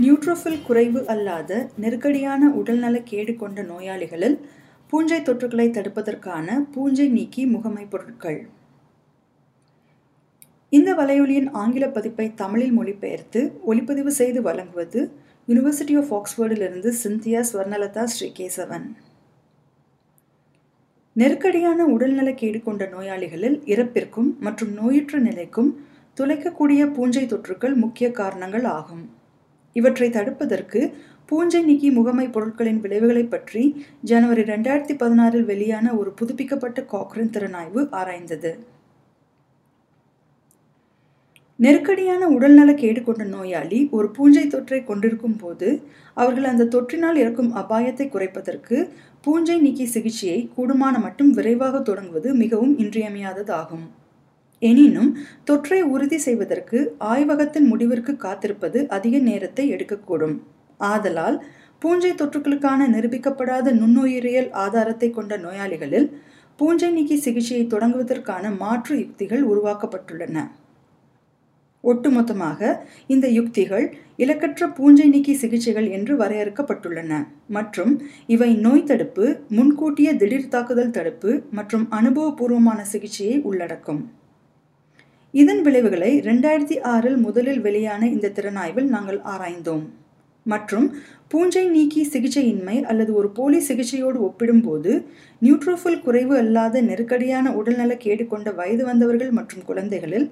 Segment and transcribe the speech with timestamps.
[0.00, 4.36] Neutrophil குறைவு அல்லாத நெருக்கடியான உடல்நலக் கேடு கொண்ட நோயாளிகளில்
[4.88, 8.48] பூஞ்சை தொற்றுகளை தடுப்பதற்கான பூஞ்சை நீக்கி முகமை பொருட்கள்.
[10.68, 15.12] இந்த வலையொலியின் ஆங்கில பதிப்பை தமிழில் மொழிபெயர்த்து ஒளிப்பதிவு செய்து வழங்குவது
[15.48, 18.96] யுனிவர்சிட்டி ஆஃப் ஆக்ஸ்போர்டிலிருந்து சிந்தியா ஸ்வர்ணலதா ஸ்ரீகேசவன்
[21.12, 25.84] நெருக்கடியான உடல்நலக் கேடு கொண்ட நோயாளிகளில் இறப்பிற்கும் மற்றும் நோயுற்ற நிலைக்கும்
[26.20, 29.20] துளைக்கக்கூடிய பூஞ்சை தொற்றுக்கள் முக்கிய காரணங்கள் ஆகும்.
[29.76, 30.80] இவற்றை தடுப்பதற்கு
[31.28, 33.62] பூஞ்சை நீக்கி முகமை பொருட்களின் விளைவுகளை பற்றி
[34.10, 38.52] ஜனவரி ரெண்டாயிரத்தி பதினாறில் வெளியான ஒரு புதுப்பிக்கப்பட்ட காக்ரின் திறனாய்வு ஆராய்ந்தது.
[41.58, 45.68] நெருக்கடியான உடல்நல கேடு கொண்ட நோயாளி ஒரு பூஞ்சை தொற்றை கொண்டிருக்கும் போது
[46.16, 48.76] அவர்கள் அந்த தொற்றினால் இறக்கும் அபாயத்தை குறைப்பதற்கு
[49.24, 53.84] பூஞ்சை நீக்கி சிகிச்சையை கூடுமான மட்டும் விரைவாக தொடங்குவது மிகவும் இன்றியமையாததாகும்.
[54.68, 55.10] எனினும்
[55.48, 56.78] தொற்றை உறுதி செய்வதற்கு
[57.12, 60.36] ஆய்வகத்தின் முடிவிற்கு காத்திருப்பது அதிக நேரத்தை எடுக்கக்கூடும்.
[60.92, 61.38] ஆதலால்
[61.82, 66.08] பூஞ்சை தொற்றுகளுக்கான நிரூபிக்கப்படாத நுண்ணுயிரியல் ஆதாரத்தை கொண்ட நோயாளிகளில்
[66.58, 70.36] பூஞ்சை நீக்கி சிகிச்சையை தொடங்குவதற்கான மாற்று யுக்திகள் உருவாக்கப்பட்டுள்ளன.
[71.84, 72.60] ஒட்டுமொத்தமாக
[73.14, 77.12] இந்த யுக்திகள் இலக்கற்ற பூஞ்சை நீக்கி சிகிச்சைகள் என்று வரையறுக்கப்பட்டுள்ளன
[77.56, 77.92] மற்றும்
[78.34, 79.24] இவை நோய் தடுப்பு
[79.56, 84.02] முன்கூட்டிய திடீர் தாக்குதல் தடுப்பு மற்றும் அனுபவபூர்வமான சிகிச்சையை உள்ளடக்கும்.
[85.34, 89.84] இதன் விளைவுகளை ரெண்டாயிரத்தி ஆறில் முதலில் வெளியான இந்த திறனாய்வில் நாங்கள் ஆராய்ந்தோம்.
[90.46, 90.86] மற்றும்
[91.28, 94.92] பூஞ்சை நீக்கி சிகிச்சையின்மை அல்லது ஒரு போலி சிகிச்சையோடு ஒப்பிடும்போது
[95.42, 100.26] நியூட்ரோஃபில் குறைவு அல்லாத நெருக்கடியான உடல்நல கேடு கொண்ட வயது வந்தவர்கள் மற்றும் குழந்தைகளில்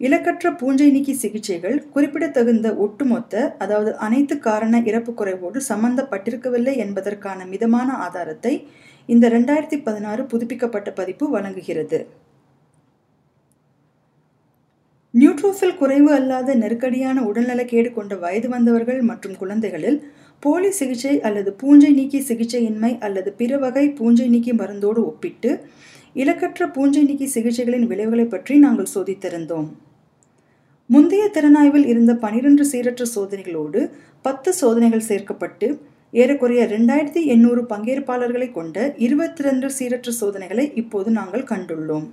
[0.00, 8.54] இலக்கற்ற பூஞ்சை நீக்கி சிகிச்சைகள் குறிப்பிடத்தகுந்த ஒட்டுமொத்த அதாவது அனைத்து காரண இறப்பு குறைவோடு சம்பந்தப்பட்டிருக்கவில்லை என்பதற்கான மிதமான ஆதாரத்தை
[9.08, 12.00] இந்த ரெண்டாயிரத்தி பதினாறு புதுப்பிக்கப்பட்ட பதிப்பு வழங்குகிறது.
[15.14, 19.98] நியூட்ரோஃபில் குறைவு அல்லாத நெருக்கடியான உடல்நலக்கேடு கொண்ட வயது வந்தவர்கள் மற்றும் குழந்தைகளில்
[20.40, 25.50] போலி சிகிச்சை அல்லது பூஞ்சை நீக்கி சிகிச்சையின்மை அல்லது பிற வகை பூஞ்சை நீக்கி மருந்தோடு ஒப்பிட்டு
[26.14, 29.68] இலக்கற்ற பூஞ்சை நீக்கி சிகிச்சைகளின் விளைவுகளை பற்றி நாங்கள் சோதித்திருந்தோம்.
[30.90, 33.82] முந்தைய திறனாய்வில் இருந்த பனிரெண்டு சீரற்ற சோதனைகளோடு
[34.22, 35.68] பத்து சோதனைகள் சேர்க்கப்பட்டு
[36.12, 42.06] ஏறக்குறைய ரெண்டாயிரத்தி எண்ணூறு பங்கேற்பாளர்களை கொண்ட இருபத்தி ரெண்டு சீரற்ற சோதனைகளை இப்போது நாங்கள் கண்டுள்ளோம்.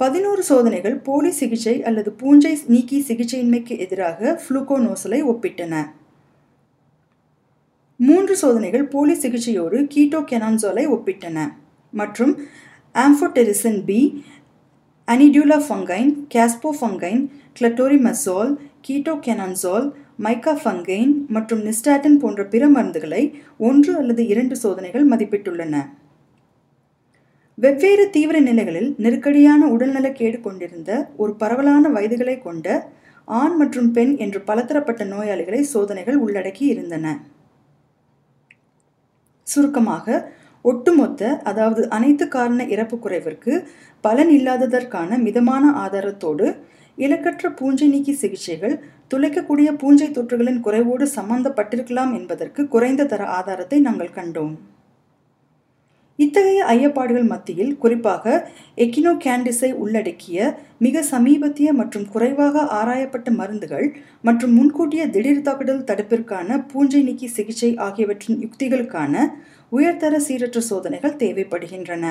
[0.00, 5.74] பதினோரு சோதனைகள் போலி சிகிச்சை அல்லது பூஞ்சை நீக்கி சிகிச்சையின்மைக்கு எதிராக ஃப்ளூகோனோசலை ஒப்பிட்டன.
[7.96, 11.38] மூன்று சோதனைகள் போலி சிகிச்சையோடு கீட்டோ கெனான்சோலை ஒப்பிட்டன
[11.90, 12.32] மற்றும்
[12.94, 14.00] ஆம்ஃபோடெரிசன் பி
[15.08, 17.22] அனிடியூலா ஃபங்கைன் கேஸ்போ ஃபங்கைன்
[17.60, 18.52] கிளட்டோரிமசோல்
[18.88, 19.86] கீட்டோ கெனான்சோல்
[20.22, 23.22] மைக்கா ஃபங்கைன் மற்றும் நிஸ்டாட்டின் போன்ற பிற மருந்துகளை
[23.58, 25.76] ஒன்று அல்லது இரண்டு சோதனைகள் மதிப்பிட்டுள்ளன.
[27.58, 32.66] வெவ்வேறு தீவிர நிலைகளில் நெருக்கடியான உடல்நலக்கேடு கொண்டிருந்த ஒரு பரவலான வயதுகளை கொண்ட
[33.28, 37.06] ஆண் மற்றும் பெண் என்று பலதரப்பட்ட நோயாளிகளை சோதனைகள் உள்ளடக்கி இருந்தன.
[39.46, 40.06] சுருக்கமாக
[40.64, 43.52] ஒட்டுமொத்த அதாவது அனைத்து காரண இறப்பு குறைவிற்கு
[44.04, 46.46] பலன் இல்லாததற்கான மிதமான ஆதாரத்தோடு
[46.98, 48.74] இலக்கற்ற பூஞ்சை நீக்கி சிகிச்சைகள்
[49.12, 54.56] துளைக்கக்கூடிய பூஞ்சை தொற்றுகளின் குறைவோடு சம்பந்தப்பட்டிருக்கலாம் என்பதற்கு குறைந்த தர ஆதாரத்தை நாங்கள் கண்டோம்.
[56.18, 58.24] இத்தகைய ஐயப்பாடுகள் மத்தியில் குறிப்பாக
[58.76, 60.38] எக்கினோ கேண்டிஸை உள்ளடக்கிய
[60.78, 63.86] மிக சமீபத்திய மற்றும் குறைவாக ஆராயப்பட்ட மருந்துகள்
[64.22, 69.14] மற்றும் முன்கூட்டிய திடீர் தாக்குதல் தடுப்பிற்கான பூஞ்சை நீக்கி சிகிச்சை ஆகியவற்றின் யுக்திகளுக்கான
[69.72, 72.04] உயர்தர சீரற்ற சோதனைகள் தேவைப்படுகின்றன.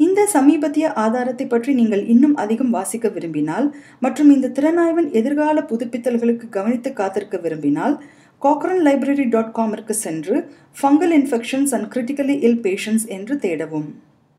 [0.00, 3.66] இந்த சமீபத்திய ஆதாரத்தை பற்றி நீங்கள் இன்னும் அதிகம் வாசிக்க விரும்பினால்
[4.00, 7.96] மற்றும் இந்த திறனாய்வின் எதிர்கால புதுப்பித்தல்களுக்கு கவனித்து காத்திருக்க விரும்பினால்
[8.42, 10.34] காக்ரன் லைப்ரரி டாட் காமிற்கு சென்று
[10.80, 13.88] fungal infections and critically ill patients என்று தேடவும்.